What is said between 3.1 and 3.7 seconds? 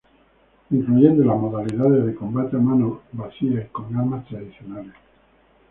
vacía y